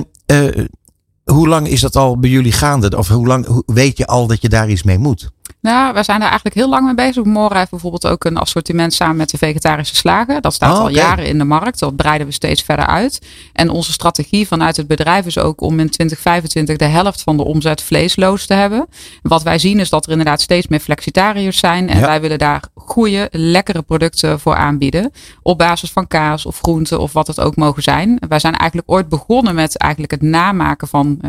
hoe 1.23 1.47
lang 1.47 1.67
is 1.67 1.81
dat 1.81 1.95
al 1.95 2.19
bij 2.19 2.29
jullie 2.29 2.51
gaande? 2.51 2.97
Of 2.97 3.07
hoe 3.07 3.27
lang 3.27 3.45
hoe, 3.45 3.63
weet 3.65 3.97
je 3.97 4.07
al 4.07 4.27
dat 4.27 4.41
je 4.41 4.49
daar 4.49 4.69
iets 4.69 4.83
mee 4.83 4.97
moet? 4.97 5.31
Nou, 5.61 5.93
wij 5.93 6.03
zijn 6.03 6.19
daar 6.19 6.29
eigenlijk 6.29 6.55
heel 6.55 6.69
lang 6.69 6.85
mee 6.85 6.95
bezig. 6.95 7.23
Mora 7.23 7.57
heeft 7.57 7.69
bijvoorbeeld 7.69 8.07
ook 8.07 8.23
een 8.23 8.37
assortiment 8.37 8.93
samen 8.93 9.15
met 9.15 9.29
de 9.29 9.37
vegetarische 9.37 9.95
slagen. 9.95 10.41
Dat 10.41 10.53
staat 10.53 10.77
oh, 10.77 10.79
okay. 10.79 10.93
al 10.93 10.95
jaren 10.95 11.25
in 11.25 11.37
de 11.37 11.43
markt. 11.43 11.79
Dat 11.79 11.95
breiden 11.95 12.27
we 12.27 12.33
steeds 12.33 12.61
verder 12.63 12.85
uit. 12.85 13.21
En 13.53 13.69
onze 13.69 13.91
strategie 13.91 14.47
vanuit 14.47 14.77
het 14.77 14.87
bedrijf 14.87 15.25
is 15.25 15.37
ook 15.37 15.61
om 15.61 15.79
in 15.79 15.89
2025 15.89 16.77
de 16.77 16.85
helft 16.85 17.21
van 17.21 17.37
de 17.37 17.43
omzet 17.43 17.81
vleesloos 17.81 18.45
te 18.45 18.53
hebben. 18.53 18.87
Wat 19.21 19.43
wij 19.43 19.59
zien 19.59 19.79
is 19.79 19.89
dat 19.89 20.05
er 20.05 20.11
inderdaad 20.11 20.41
steeds 20.41 20.67
meer 20.67 20.79
flexitariërs 20.79 21.59
zijn. 21.59 21.89
En 21.89 21.99
ja. 21.99 22.05
wij 22.05 22.21
willen 22.21 22.37
daar 22.37 22.63
goede, 22.73 23.27
lekkere 23.31 23.81
producten 23.81 24.39
voor 24.39 24.55
aanbieden. 24.55 25.11
Op 25.41 25.57
basis 25.57 25.91
van 25.91 26.07
kaas 26.07 26.45
of 26.45 26.59
groenten 26.59 26.99
of 26.99 27.13
wat 27.13 27.27
het 27.27 27.39
ook 27.39 27.55
mogen 27.55 27.83
zijn. 27.83 28.19
Wij 28.27 28.39
zijn 28.39 28.55
eigenlijk 28.55 28.91
ooit 28.91 29.09
begonnen 29.09 29.55
met 29.55 29.77
eigenlijk 29.77 30.11
het 30.11 30.21
namaken 30.21 30.87
van, 30.87 31.19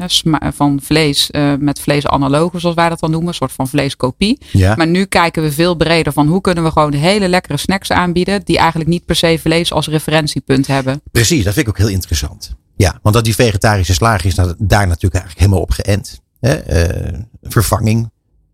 van 0.55 0.79
vlees 0.83 1.29
uh, 1.31 1.53
met 1.59 1.81
vleesanalogen, 1.81 2.61
zoals 2.61 2.75
wij 2.75 2.89
dat 2.89 3.01
dan 3.01 3.11
noemen. 3.11 3.29
Een 3.29 3.35
soort 3.35 3.53
van 3.53 3.69
vleeskopie. 3.69 4.18
Ja. 4.53 4.75
Maar 4.77 4.87
nu 4.87 5.05
kijken 5.05 5.43
we 5.43 5.53
veel 5.53 5.75
breder 5.75 6.13
van 6.13 6.27
hoe 6.27 6.41
kunnen 6.41 6.65
we 6.65 6.71
gewoon 6.71 6.93
hele 6.93 7.29
lekkere 7.29 7.57
snacks 7.57 7.91
aanbieden. 7.91 8.43
Die 8.45 8.59
eigenlijk 8.59 8.91
niet 8.91 9.05
per 9.05 9.17
se 9.17 9.39
vlees 9.41 9.73
als 9.73 9.89
referentiepunt 9.89 10.67
hebben. 10.67 11.03
Precies, 11.11 11.45
dat 11.45 11.55
vind 11.55 11.67
ik 11.67 11.73
ook 11.73 11.79
heel 11.79 11.89
interessant. 11.95 12.55
Ja, 12.77 12.99
want 13.03 13.15
dat 13.15 13.25
die 13.25 13.35
vegetarische 13.35 13.95
slager 13.95 14.27
is 14.27 14.35
daar 14.35 14.47
natuurlijk 14.87 15.15
eigenlijk 15.15 15.39
helemaal 15.39 15.61
op 15.61 15.71
geënt. 15.71 16.21
Hè, 16.41 16.55
eh, 16.55 17.19
vervanging. 17.43 18.11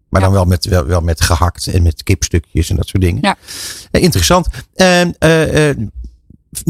Maar 0.08 0.20
Ja. 0.20 0.26
dan 0.28 0.36
wel 0.36 0.44
met, 0.44 0.64
wel, 0.66 0.84
wel 0.84 1.00
met 1.00 1.20
gehakt 1.20 1.66
en 1.66 1.82
met 1.82 2.02
kipstukjes 2.02 2.70
en 2.70 2.76
dat 2.76 2.88
soort 2.88 3.02
dingen. 3.02 3.18
Ja. 3.22 3.36
Eh, 3.90 4.02
interessant. 4.02 4.48
Ehm, 4.74 5.10
eh, 5.18 5.70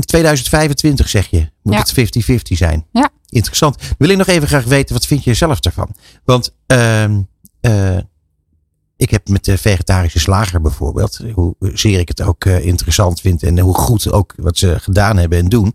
2025 0.04 1.08
zeg 1.08 1.26
je. 1.26 1.48
Moet 1.62 1.72
Ja. 1.74 1.78
het 1.80 1.92
50-50 1.92 2.56
zijn. 2.56 2.86
Ja. 2.92 3.10
Interessant. 3.28 3.76
Wil 3.98 4.08
ik 4.08 4.16
nog 4.16 4.26
even 4.26 4.48
graag 4.48 4.64
weten, 4.64 4.94
wat 4.94 5.06
vind 5.06 5.24
je 5.24 5.34
zelf 5.34 5.60
daarvan? 5.60 5.94
Want 6.24 6.54
ehm, 6.66 7.20
eh, 7.60 7.96
ik 9.04 9.10
heb 9.10 9.28
met 9.28 9.44
de 9.44 9.58
vegetarische 9.58 10.18
slager 10.18 10.60
bijvoorbeeld, 10.60 11.20
hoezeer 11.34 11.98
ik 11.98 12.08
het 12.08 12.20
ook 12.22 12.44
eh, 12.44 12.64
interessant 12.64 13.20
vind 13.20 13.42
en 13.42 13.58
hoe 13.58 13.74
goed 13.74 14.12
ook 14.12 14.32
wat 14.36 14.58
ze 14.58 14.78
gedaan 14.80 15.16
hebben 15.16 15.38
en 15.38 15.48
doen, 15.48 15.74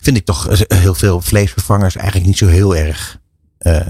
vind 0.00 0.16
ik 0.16 0.24
toch 0.24 0.48
eh, 0.48 0.78
heel 0.78 0.94
veel 0.94 1.20
vleesvervangers 1.20 1.96
eigenlijk 1.96 2.26
niet 2.26 2.38
zo 2.38 2.46
heel 2.46 2.76
erg, 2.76 3.18
eh, 3.58 3.80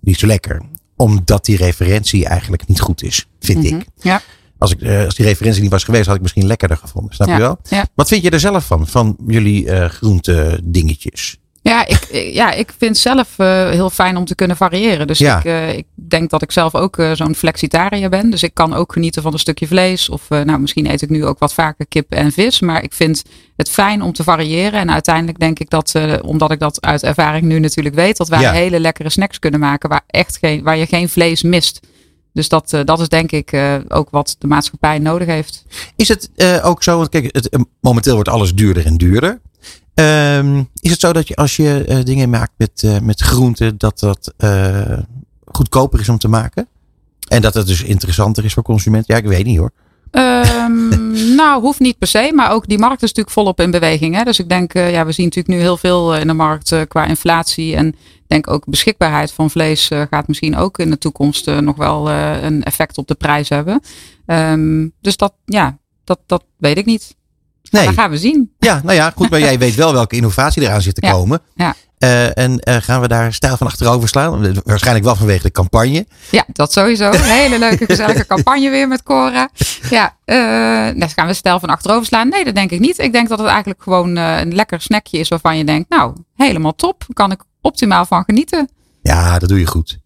niet 0.00 0.18
zo 0.18 0.26
lekker. 0.26 0.62
Omdat 0.96 1.44
die 1.44 1.56
referentie 1.56 2.26
eigenlijk 2.26 2.66
niet 2.66 2.80
goed 2.80 3.02
is, 3.02 3.26
vind 3.40 3.62
Mhm. 3.64 3.74
ik. 3.76 3.86
Ja. 4.00 4.20
Als, 4.58 4.70
ik 4.72 4.82
als 5.04 5.14
die 5.14 5.26
referentie 5.26 5.62
niet 5.62 5.70
was 5.70 5.84
geweest, 5.84 6.06
had 6.06 6.16
ik 6.16 6.22
misschien 6.22 6.46
lekkerder 6.46 6.76
gevonden. 6.76 7.14
Snap 7.14 7.28
Ja. 7.28 7.34
je 7.34 7.40
wel? 7.40 7.58
Ja. 7.68 7.86
Wat 7.94 8.08
vind 8.08 8.22
je 8.22 8.30
er 8.30 8.40
zelf 8.40 8.66
van, 8.66 8.86
van 8.86 9.16
jullie 9.26 9.70
eh 9.70 9.88
groente 9.88 10.60
dingetjes? 10.64 11.38
Ja, 11.88 11.96
ik, 11.96 12.32
ja, 12.32 12.52
ik 12.52 12.72
vind 12.78 12.98
zelf 12.98 13.28
eh, 13.38 13.70
heel 13.70 13.90
fijn 13.90 14.16
om 14.16 14.24
te 14.24 14.34
kunnen 14.34 14.56
variëren. 14.56 15.06
Dus 15.06 15.18
Ja. 15.18 15.38
ik, 15.38 15.44
eh, 15.44 15.76
ik 15.76 15.86
denk 15.94 16.30
dat 16.30 16.42
ik 16.42 16.52
zelf 16.52 16.74
ook 16.74 16.98
eh, 16.98 17.12
zo'n 17.12 17.34
flexitariër 17.34 18.10
ben. 18.10 18.30
Dus 18.30 18.42
ik 18.42 18.54
kan 18.54 18.74
ook 18.74 18.92
genieten 18.92 19.22
van 19.22 19.32
een 19.32 19.38
stukje 19.38 19.66
vlees. 19.66 20.08
Of 20.08 20.28
nou, 20.28 20.58
misschien 20.58 20.90
eet 20.90 21.02
ik 21.02 21.08
nu 21.08 21.24
ook 21.26 21.38
wat 21.38 21.54
vaker 21.54 21.86
kip 21.86 22.12
en 22.12 22.32
vis. 22.32 22.60
Maar 22.60 22.82
ik 22.82 22.92
vind 22.92 23.22
het 23.56 23.70
fijn 23.70 24.02
om 24.02 24.12
te 24.12 24.22
variëren. 24.24 24.80
En 24.80 24.90
uiteindelijk 24.90 25.38
denk 25.38 25.58
ik 25.58 25.70
dat, 25.70 25.94
omdat 26.22 26.50
ik 26.50 26.58
dat 26.58 26.80
uit 26.84 27.02
ervaring 27.02 27.44
nu 27.44 27.58
natuurlijk 27.58 27.94
weet, 27.94 28.16
dat 28.16 28.28
wij 28.28 28.40
Ja. 28.40 28.52
hele 28.52 28.80
lekkere 28.80 29.10
snacks 29.10 29.38
kunnen 29.38 29.60
maken 29.60 29.88
waar, 29.88 30.04
echt 30.06 30.38
geen, 30.38 30.62
waar 30.62 30.76
je 30.76 30.86
geen 30.86 31.08
vlees 31.08 31.42
mist. 31.42 31.80
Dus 32.32 32.48
dat, 32.48 32.76
dat 32.84 33.00
is 33.00 33.08
denk 33.08 33.32
ik 33.32 33.56
ook 33.88 34.10
wat 34.10 34.36
de 34.38 34.46
maatschappij 34.46 34.98
nodig 34.98 35.26
heeft. 35.28 35.64
Is 35.96 36.08
het 36.08 36.30
ook 36.62 36.82
zo, 36.82 36.96
want 36.96 37.08
kijk, 37.08 37.28
het, 37.32 37.58
momenteel 37.80 38.14
wordt 38.14 38.28
alles 38.28 38.54
duurder 38.54 38.86
en 38.86 38.96
duurder. 38.96 39.40
Ehm, 39.94 40.62
is 40.80 40.90
het 40.90 41.00
zo 41.00 41.12
dat 41.12 41.28
je 41.28 41.36
als 41.36 41.56
je 41.56 41.84
eh, 41.84 42.02
dingen 42.02 42.30
maakt 42.30 42.52
met, 42.56 42.82
eh, 42.84 42.98
met 42.98 43.20
groenten, 43.20 43.78
dat 43.78 43.98
dat 43.98 44.34
eh, 44.36 44.98
goedkoper 45.44 46.00
is 46.00 46.08
om 46.08 46.18
te 46.18 46.28
maken? 46.28 46.68
En 47.28 47.42
dat 47.42 47.54
het 47.54 47.66
dus 47.66 47.82
interessanter 47.82 48.44
is 48.44 48.52
voor 48.52 48.62
consumenten? 48.62 49.14
Ja, 49.14 49.20
ik 49.20 49.28
weet 49.28 49.44
niet 49.44 49.58
hoor. 49.58 49.70
Ehm, 50.10 50.88
nou, 51.40 51.60
hoeft 51.60 51.80
niet 51.80 51.98
per 51.98 52.08
se, 52.08 52.32
maar 52.34 52.50
ook 52.50 52.68
die 52.68 52.78
markt 52.78 53.02
is 53.02 53.08
natuurlijk 53.08 53.34
volop 53.34 53.60
in 53.60 53.70
beweging. 53.70 54.14
Hè? 54.14 54.22
Dus 54.22 54.38
ik 54.38 54.48
denk, 54.48 54.72
ja, 54.72 55.06
we 55.06 55.12
zien 55.12 55.24
natuurlijk 55.24 55.54
nu 55.54 55.60
heel 55.60 55.76
veel 55.76 56.16
in 56.16 56.26
de 56.26 56.32
markt 56.32 56.86
qua 56.88 57.04
inflatie. 57.04 57.76
En 57.76 57.88
ik 57.88 58.28
denk 58.28 58.50
ook 58.50 58.64
beschikbaarheid 58.66 59.32
van 59.32 59.50
vlees 59.50 59.90
gaat 60.10 60.28
misschien 60.28 60.56
ook 60.56 60.78
in 60.78 60.90
de 60.90 60.98
toekomst 60.98 61.46
nog 61.46 61.76
wel 61.76 62.10
een 62.10 62.62
effect 62.62 62.98
op 62.98 63.08
de 63.08 63.14
prijs 63.14 63.48
hebben. 63.48 63.80
Ehm, 64.26 64.88
dus 65.00 65.16
dat, 65.16 65.34
ja, 65.44 65.78
dat, 66.04 66.18
dat 66.26 66.44
weet 66.56 66.78
ik 66.78 66.84
niet. 66.84 67.16
Nee. 67.72 67.84
Dat 67.84 67.94
gaan 67.94 68.10
we 68.10 68.18
zien. 68.18 68.52
Ja, 68.58 68.80
nou 68.84 68.96
ja, 68.96 69.12
goed, 69.16 69.30
maar 69.30 69.40
jij 69.48 69.58
weet 69.58 69.74
wel 69.74 69.92
welke 69.92 70.16
innovatie 70.16 70.62
eraan 70.62 70.82
zit 70.82 70.94
te 70.94 71.06
Ja, 71.06 71.12
komen. 71.12 71.40
ja. 71.54 71.74
Eh, 71.98 72.38
en 72.38 72.58
eh, 72.58 72.76
gaan 72.76 73.00
we 73.00 73.08
daar 73.08 73.32
stijl 73.32 73.56
van 73.56 73.66
achterover 73.66 74.08
slaan? 74.08 74.60
Waarschijnlijk 74.64 75.04
wel 75.04 75.16
vanwege 75.16 75.42
de 75.42 75.50
campagne. 75.50 76.06
Ja, 76.30 76.44
dat 76.46 76.72
sowieso. 76.72 77.10
Een 77.10 77.20
hele 77.22 77.58
leuke, 77.58 77.84
gezellige 77.86 78.26
campagne 78.26 78.70
weer 78.70 78.88
met 78.88 79.02
Cora. 79.02 79.50
Ja, 79.90 80.16
eh 80.24 81.00
dus 81.00 81.12
gaan 81.12 81.26
we 81.26 81.34
stijl 81.34 81.60
van 81.60 81.68
achterover 81.68 82.06
slaan? 82.06 82.28
Nee, 82.28 82.44
dat 82.44 82.54
denk 82.54 82.70
ik 82.70 82.80
niet. 82.80 82.98
Ik 82.98 83.12
denk 83.12 83.28
dat 83.28 83.38
het 83.38 83.48
eigenlijk 83.48 83.82
gewoon 83.82 84.16
eh, 84.16 84.40
een 84.40 84.54
lekker 84.54 84.80
snackje 84.80 85.18
is 85.18 85.28
waarvan 85.28 85.56
je 85.58 85.64
denkt, 85.64 85.88
nou, 85.88 86.14
helemaal 86.36 86.74
top. 86.74 87.04
Kan 87.12 87.30
ik 87.32 87.42
optimaal 87.60 88.04
van 88.06 88.24
genieten. 88.24 88.68
Ja, 89.02 89.38
dat 89.38 89.48
doe 89.48 89.58
je 89.58 89.66
goed. 89.66 89.98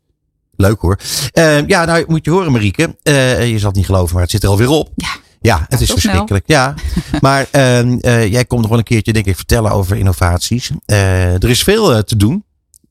Leuk 0.57 0.81
hoor. 0.81 0.99
Eh, 1.33 1.67
ja, 1.67 1.85
nou 1.85 2.05
moet 2.09 2.25
je 2.25 2.31
horen 2.31 2.53
Marieke. 2.53 2.97
Eh, 3.03 3.51
je 3.51 3.59
zal 3.59 3.69
het 3.69 3.77
niet 3.77 3.87
geloven, 3.87 4.13
maar 4.15 4.23
het 4.23 4.31
zit 4.31 4.43
er 4.43 4.49
alweer 4.49 4.69
op. 4.69 4.91
Ja. 4.97 5.09
Ja, 5.47 5.67
het 5.69 5.81
is 5.81 5.87
snel. 5.87 5.99
verschrikkelijk. 5.99 6.45
Ja, 6.47 6.75
maar 7.21 7.47
ehm, 7.51 7.99
eh, 8.01 8.33
jij 8.33 8.45
komt 8.45 8.61
nog 8.61 8.71
wel 8.71 8.79
een 8.79 8.85
keertje, 8.85 9.13
denk 9.13 9.27
ik, 9.27 9.37
vertellen 9.37 9.71
over 9.71 9.97
innovaties. 9.97 10.71
Eh, 10.85 11.43
er 11.43 11.49
is 11.51 11.63
veel 11.63 11.95
eh, 11.95 11.99
te 11.99 12.17
doen 12.17 12.45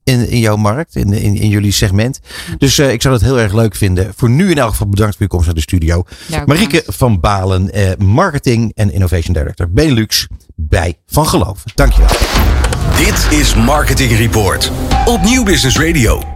in, 0.06 0.28
in 0.28 0.38
jouw 0.38 0.56
markt, 0.56 0.96
in, 0.96 1.12
in, 1.12 1.36
in 1.36 1.48
jullie 1.48 1.72
segment. 1.72 2.20
Dus 2.58 2.78
eh, 2.78 2.92
ik 2.92 3.02
zou 3.02 3.14
het 3.14 3.22
heel 3.22 3.38
erg 3.40 3.52
leuk 3.52 3.74
vinden. 3.76 4.12
Voor 4.16 4.30
nu 4.30 4.50
in 4.50 4.58
elk 4.58 4.70
geval 4.70 4.88
bedankt 4.88 5.12
voor 5.14 5.22
je 5.22 5.30
komst 5.30 5.46
naar 5.46 5.54
de 5.54 5.60
studio. 5.60 6.04
Ja, 6.26 6.40
ook 6.40 6.46
Marieke 6.46 6.70
bedankt. 6.70 6.96
van 6.96 7.20
Balen, 7.20 7.72
eh, 7.72 7.96
Marketing 7.98 8.72
en 8.74 8.92
Innovation 8.92 9.32
Director 9.34 9.70
Benelux 9.70 10.26
bij 10.54 10.98
Van 11.06 11.26
Geloof. 11.26 11.62
Dankjewel. 11.74 12.10
Dit 12.96 13.38
is 13.38 13.54
Marketing 13.54 14.16
Report 14.16 14.72
op 15.04 15.22
Nieuw 15.22 15.44
Business 15.44 15.78
Radio. 15.78 16.34